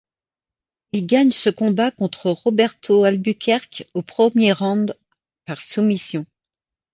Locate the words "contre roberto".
1.91-3.03